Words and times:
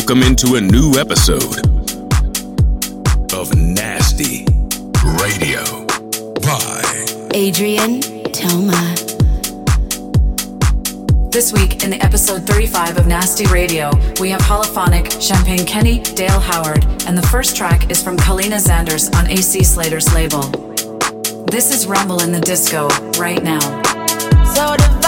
welcome 0.00 0.22
into 0.22 0.54
a 0.54 0.60
new 0.62 0.94
episode 0.94 1.58
of 3.34 3.54
Nasty 3.54 4.46
Radio 5.20 5.62
by 6.40 6.80
Adrien 7.34 8.00
Toma. 8.32 8.94
This 11.30 11.52
week 11.52 11.84
in 11.84 11.90
the 11.90 11.98
episode 12.00 12.46
35 12.46 12.96
of 12.96 13.06
Nasty 13.06 13.44
Radio, 13.48 13.90
we 14.18 14.30
have 14.30 14.40
Holophonic, 14.40 15.20
Champagne 15.20 15.66
Kenny, 15.66 16.00
Dale 16.00 16.40
Howard, 16.40 16.82
and 17.06 17.16
the 17.16 17.26
first 17.30 17.54
track 17.54 17.90
is 17.90 18.02
from 18.02 18.16
Kaleena 18.16 18.58
Zanders 18.58 19.14
on 19.14 19.26
AC 19.26 19.62
Slater's 19.62 20.14
label. 20.14 20.44
This 21.44 21.70
is 21.70 21.86
Rumble 21.86 22.22
in 22.22 22.32
the 22.32 22.40
Disco 22.40 22.88
right 23.18 23.42
now. 23.42 23.60
So 24.54 24.99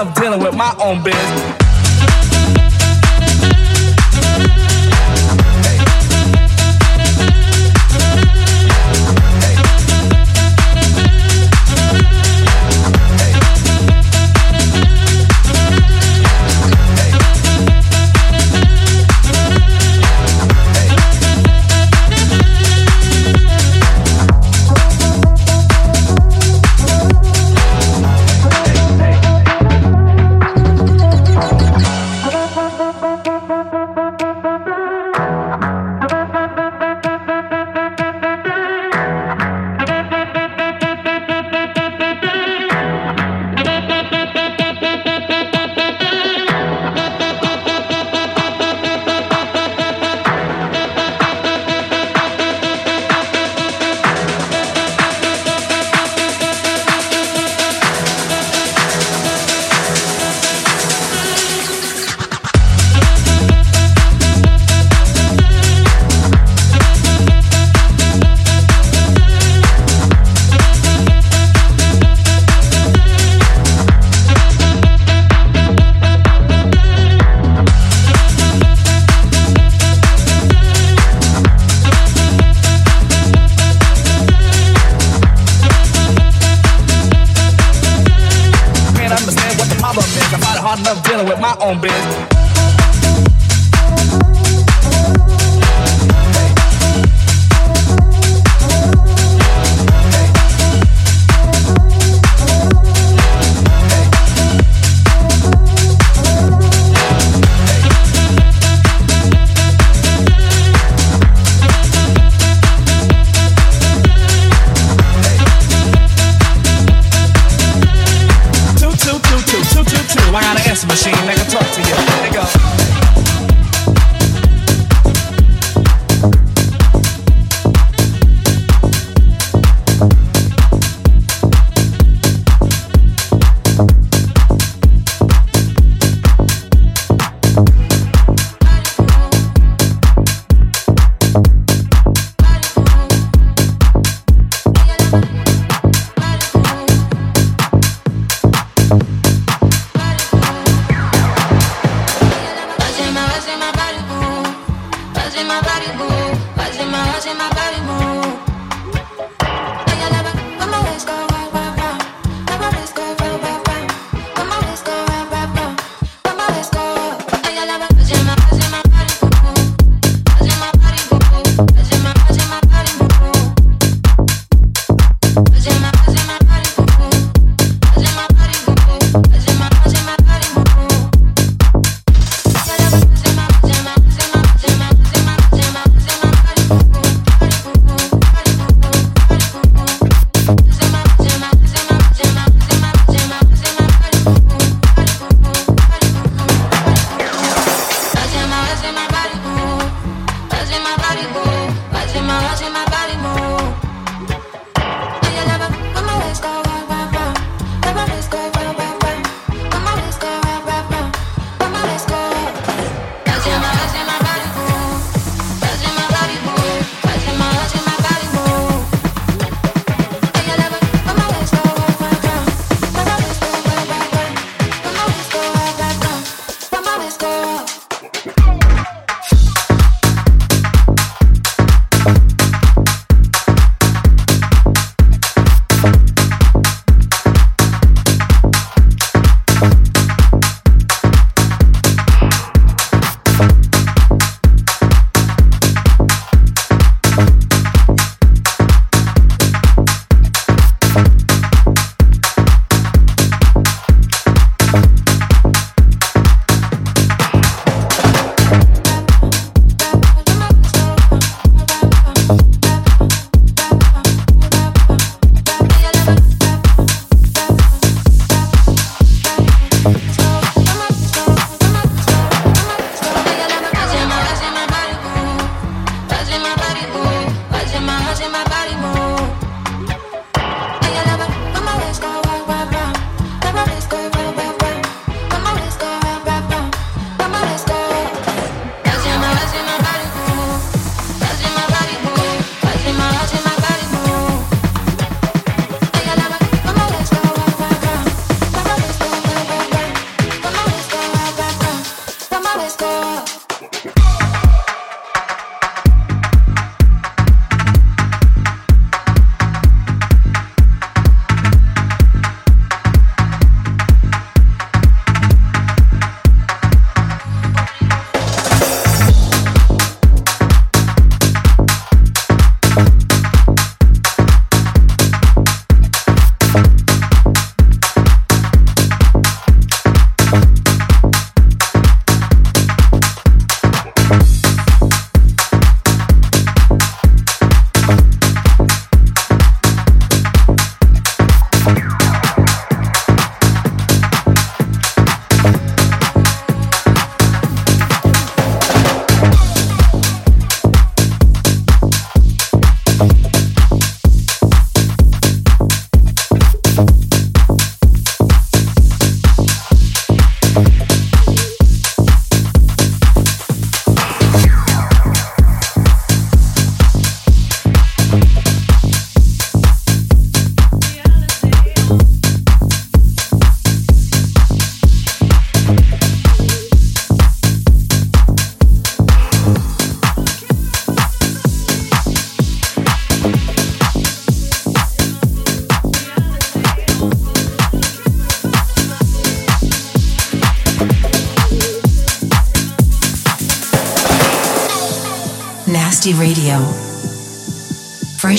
enough 0.00 0.14
dealing 0.14 0.40
with 0.40 0.54
my 0.54 0.72
own 0.78 1.02
business. 1.02 1.67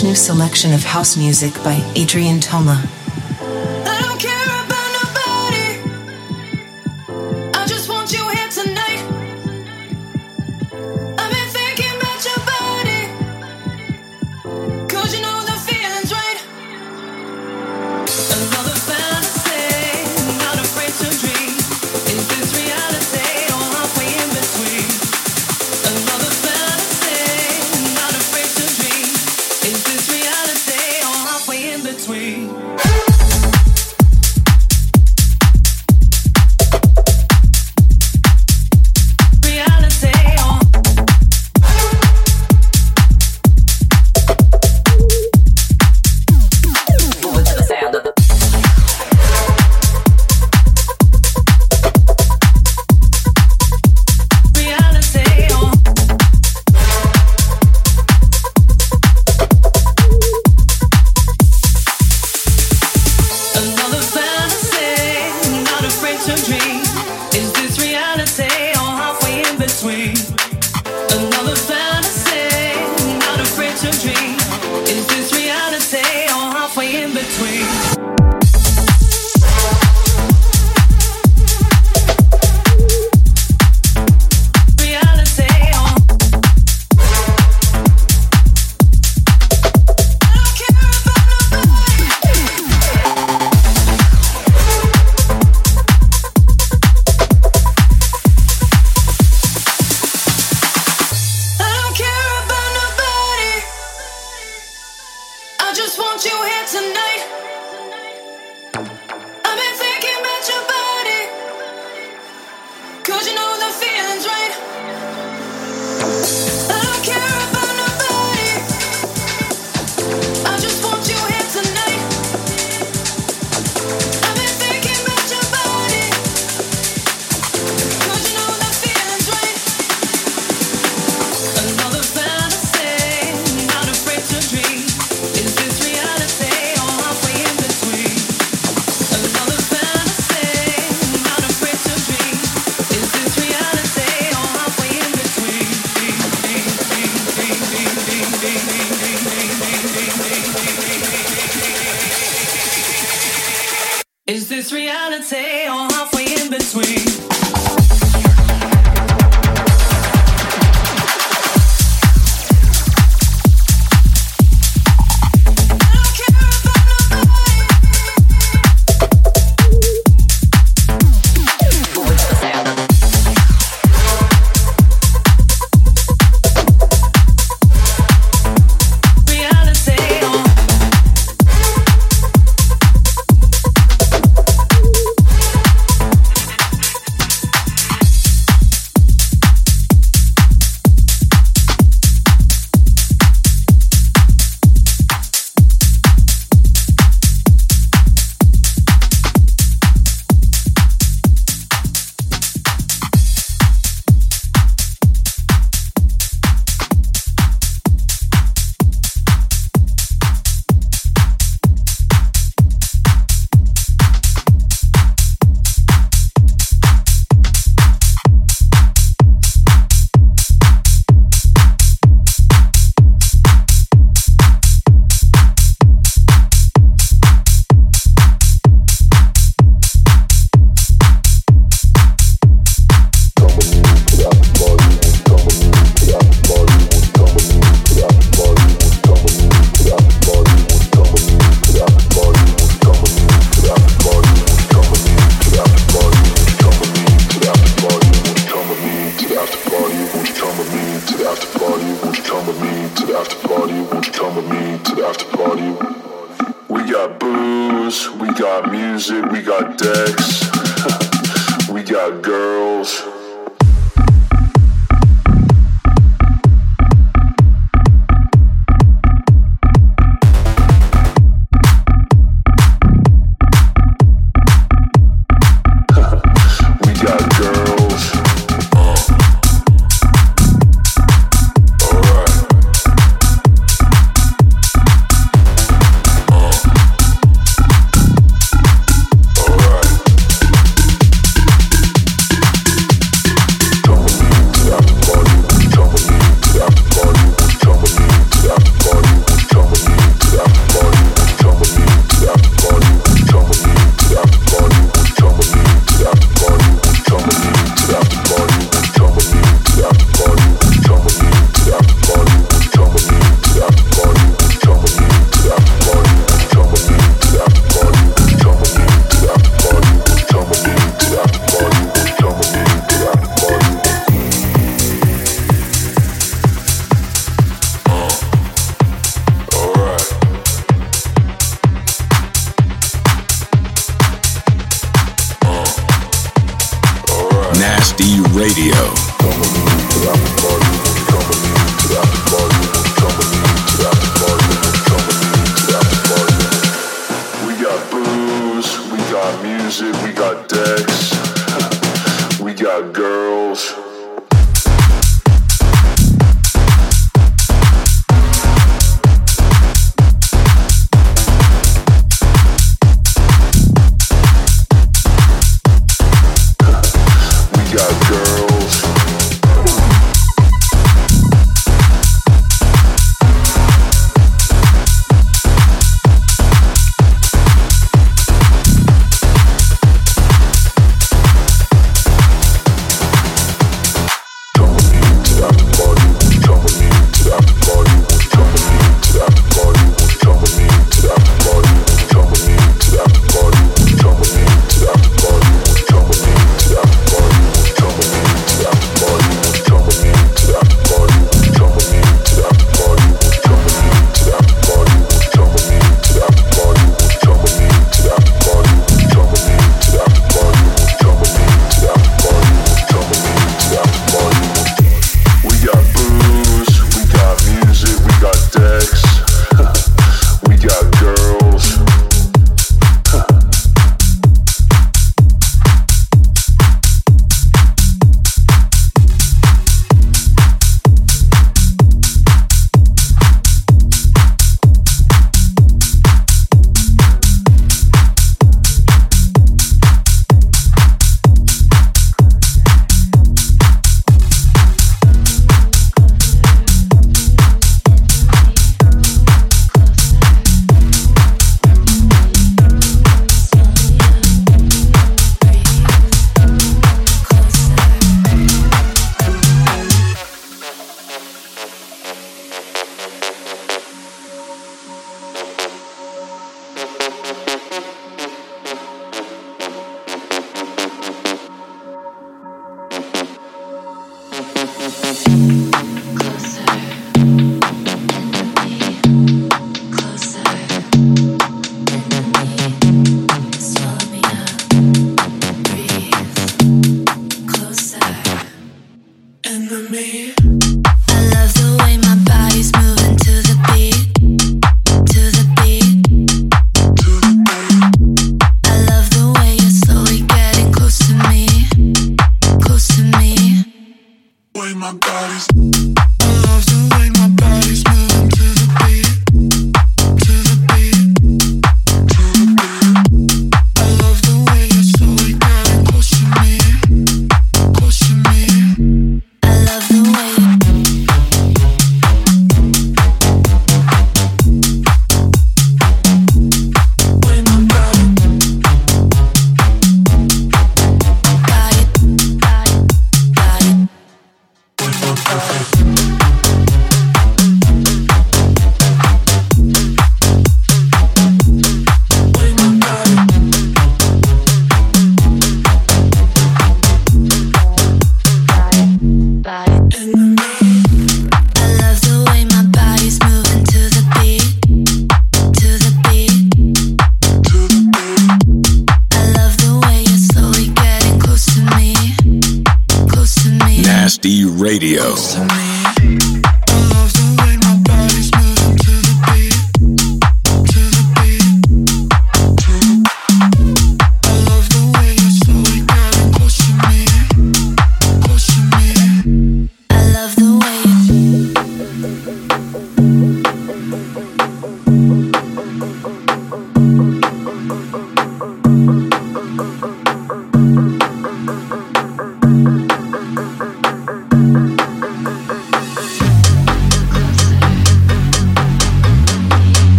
Fresh 0.00 0.08
new 0.08 0.14
selection 0.14 0.72
of 0.72 0.82
house 0.82 1.14
music 1.14 1.52
by 1.62 1.74
Adrien 1.94 2.40
Toma. 2.40 2.88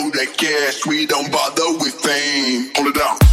know 0.00 0.10
that 0.10 0.36
cash, 0.36 0.86
we 0.86 1.06
don't 1.06 1.30
bother 1.30 1.78
with 1.78 1.94
fame. 1.94 2.70
Hold 2.76 2.88
it 2.88 2.94
down. 2.94 3.29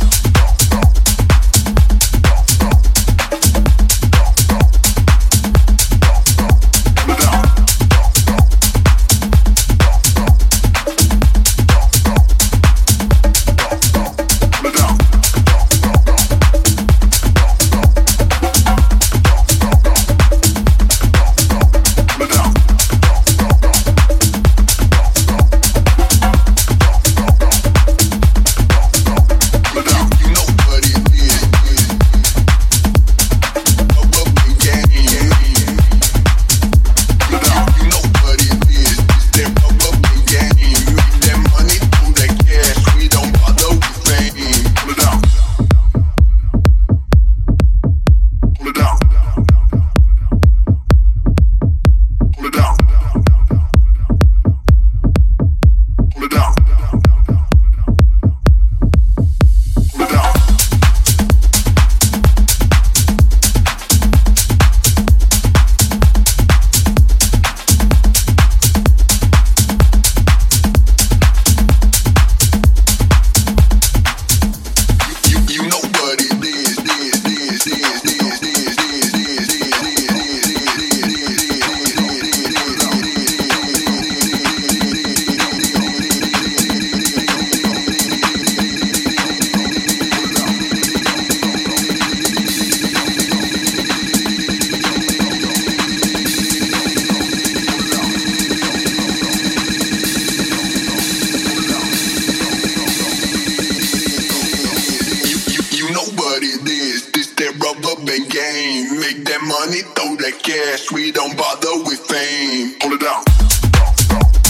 don't 111.12 111.38
bother 111.38 111.84
with 111.86 112.00
fame. 112.00 112.76
Hold 112.82 112.94
it 112.94 113.02
down. 113.02 114.47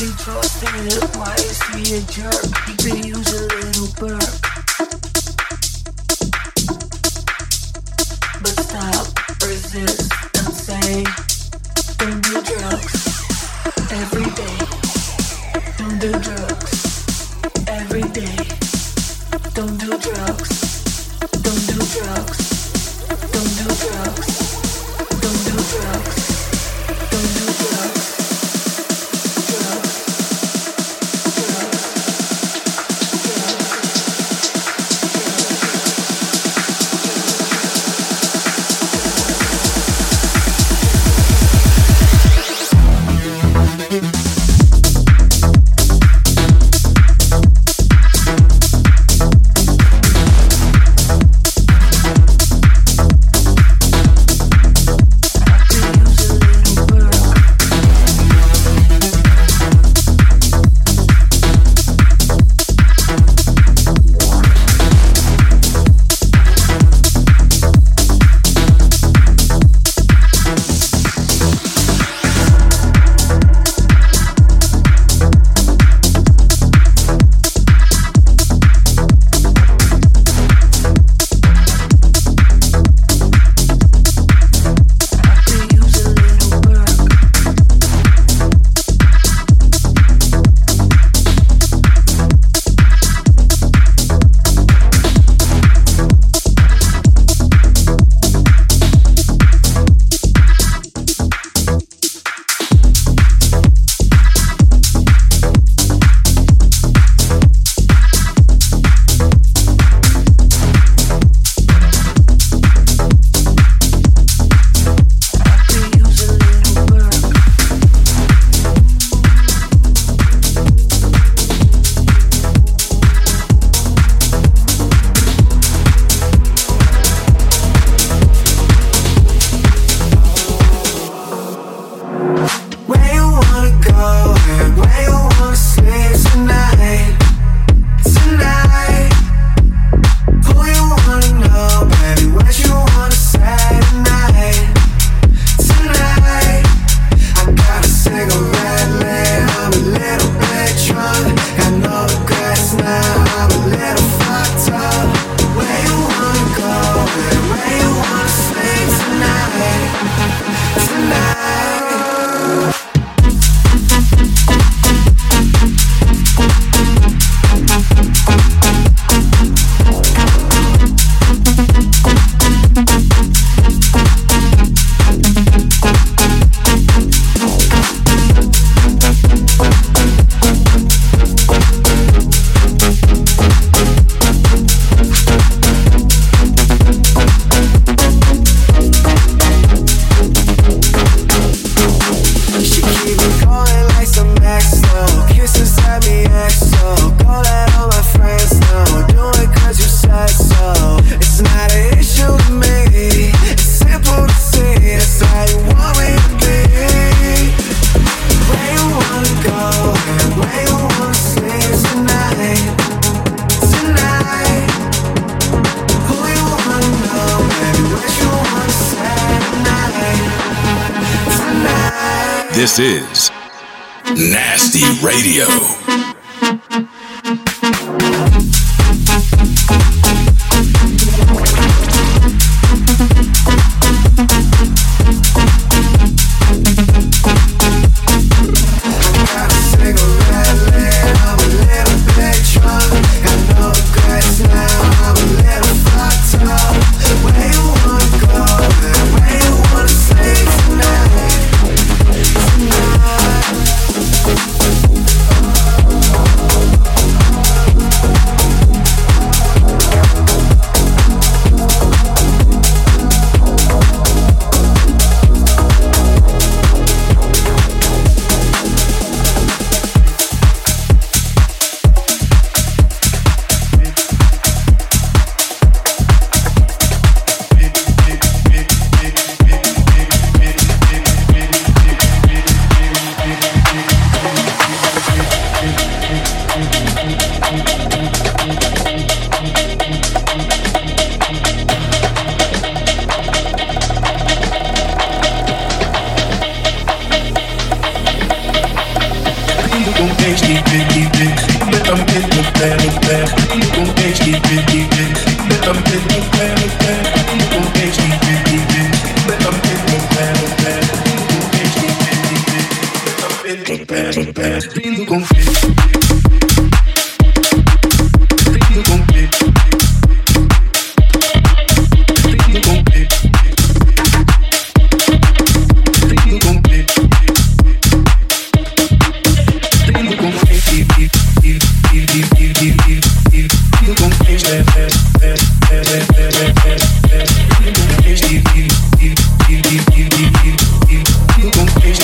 really 0.00 0.12
trust 0.16 0.62
why 1.16 1.34
is 1.34 1.62
he 1.74 1.96
a 1.96 2.00
jerk? 2.02 2.44
He 2.66 2.76
could 2.76 3.04
use 3.04 3.32
a 3.32 3.46
little 3.46 3.88
burp. 3.98 4.55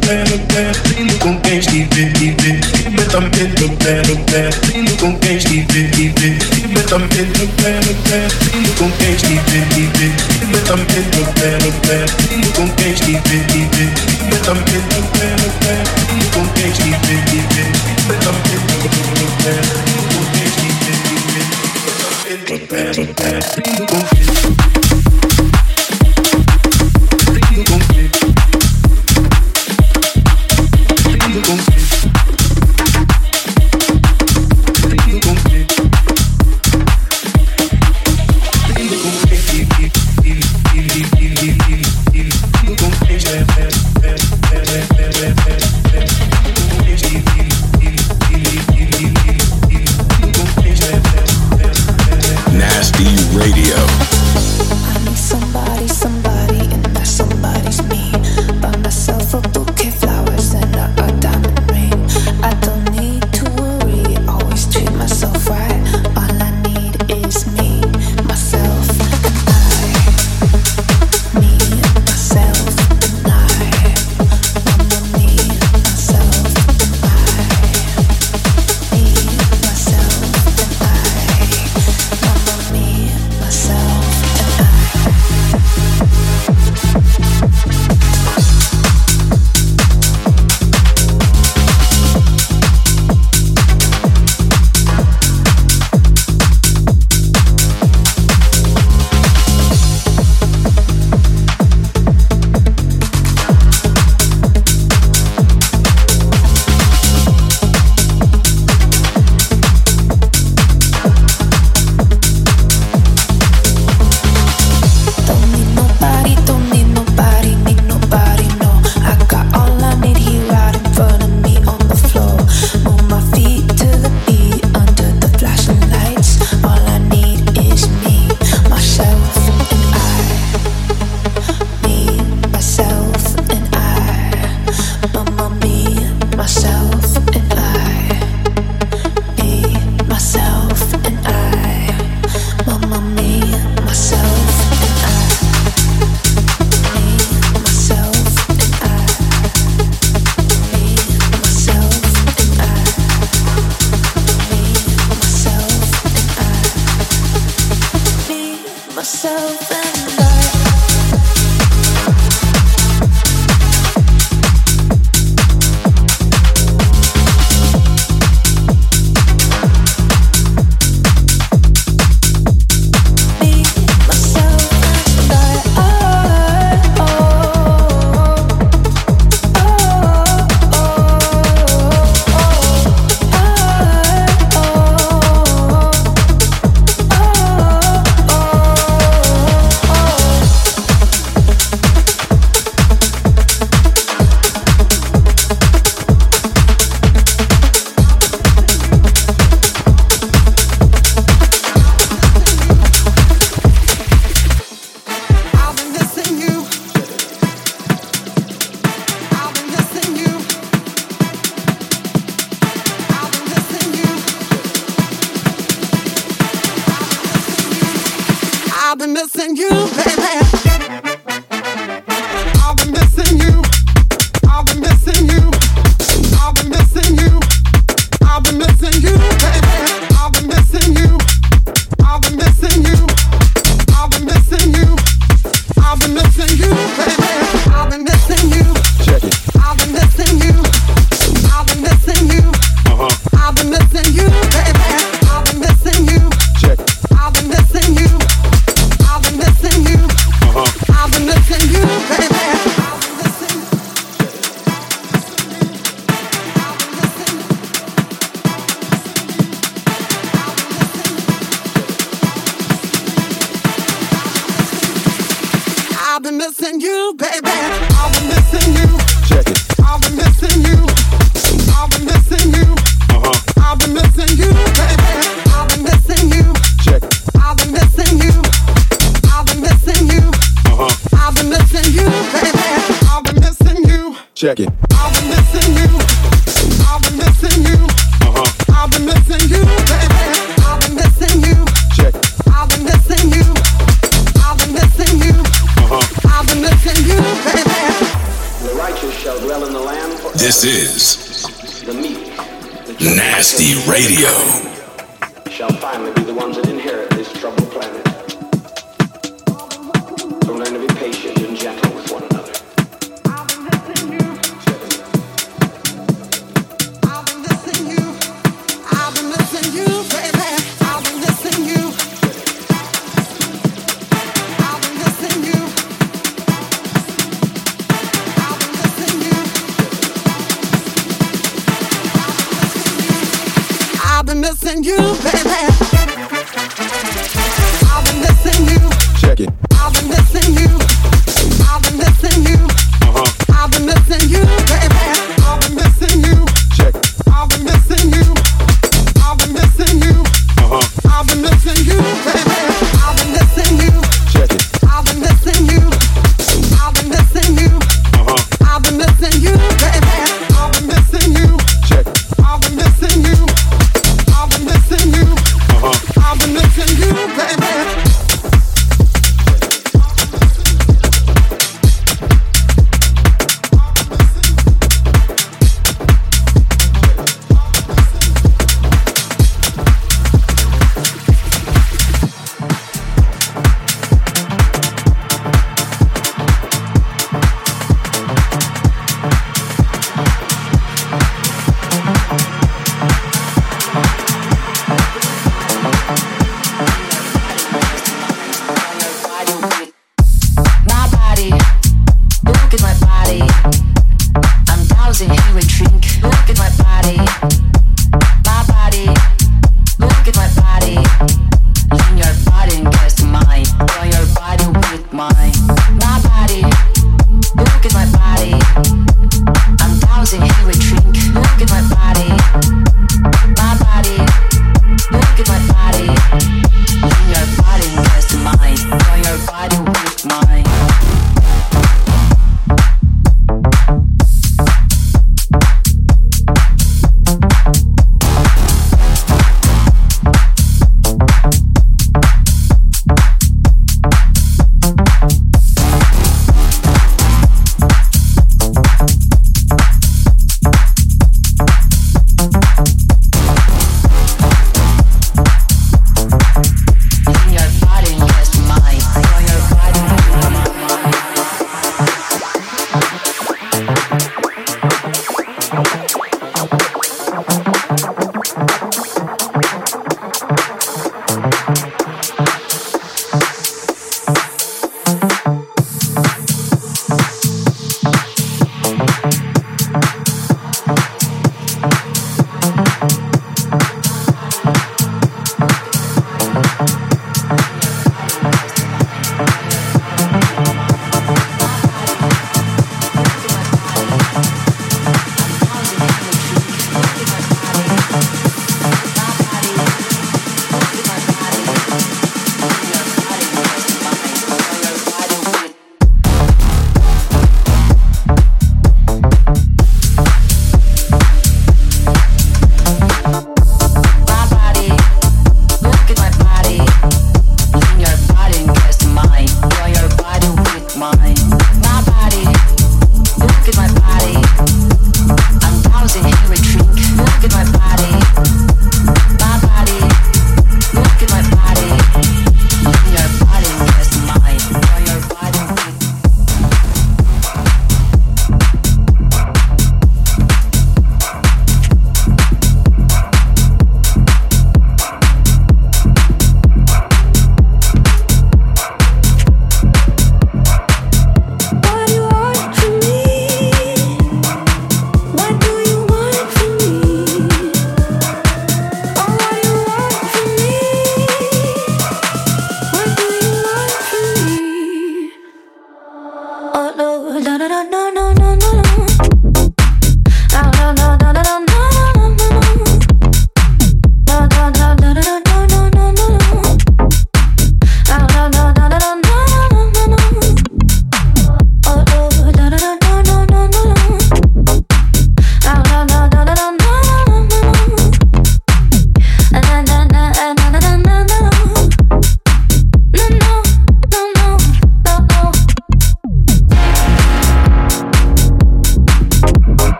there, 0.00 0.24
look 0.24 0.48
there. 0.48 0.97
com 1.18 1.38
quem 1.40 1.58
estiver, 1.58 2.08
estiver. 2.08 2.60
Viva 2.90 3.04
também 3.10 3.46
do 3.46 3.68
pé, 3.76 4.02
do 4.02 4.16
pé. 4.24 4.50
Viva 4.66 4.96
com 4.98 5.18
quem 5.18 5.36
estiver, 5.36 5.84
estiver. 5.90 6.38
Viva 6.54 6.82
também 6.82 7.24
do 7.24 7.46
pé, 7.56 7.72
do 7.80 7.94
pé. 8.08 8.28
Viva 8.52 8.74
com 8.78 8.90
quem 8.92 9.12
estiver, 9.14 9.62
estiver. 9.68 10.12
Viva 10.40 10.60
também 10.66 11.02
do 11.10 11.24
pé, 11.34 11.50
do 11.58 11.70
pé. 11.86 11.98
Viva 12.28 12.50
com 12.52 12.68
quem 12.76 12.92
estiver, 12.92 13.18
estiver. 13.18 13.90
Viva 14.18 14.38
também 14.44 14.80
do 14.80 15.00
pé, 15.12 15.28
do 15.36 15.48
pé. 15.60 15.74
Viva 16.08 16.28
com 16.32 16.44
quem 16.54 16.70
também 16.70 17.20
do 19.14 19.28
pé, 19.42 19.44
pé. 19.44 19.54
Com 22.46 22.58
quem 22.58 22.58
também 22.58 22.58
do 22.58 22.58
pé, 22.66 22.84
do 22.92 23.06
pé. 23.14 23.30
Com 23.86 24.02
quem 24.08 24.28
com 27.64 27.78
quem 27.92 28.07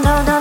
no, 0.00 0.22
no. 0.24 0.33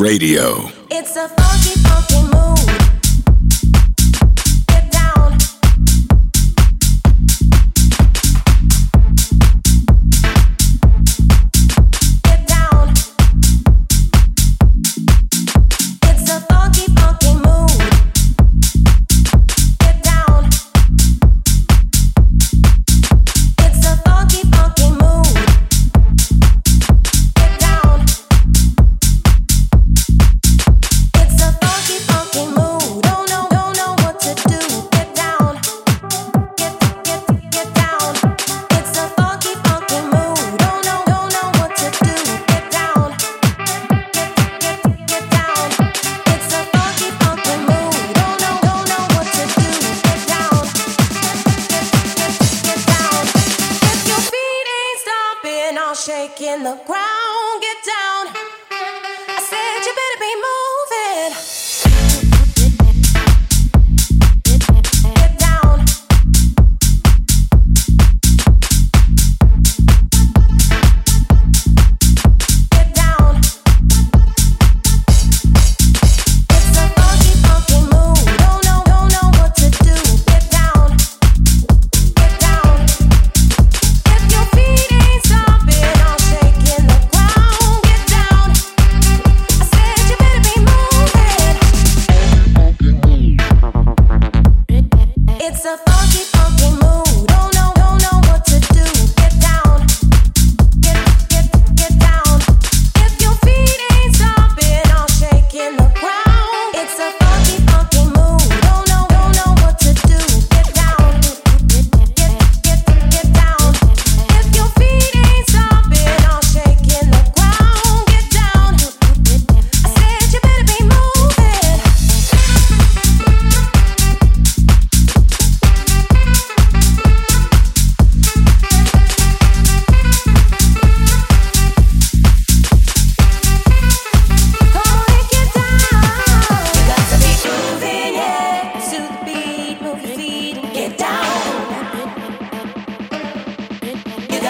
Radio. 0.00 0.79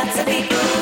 got 0.05 0.17
to 0.17 0.25
be 0.25 0.49
cool. 0.49 0.80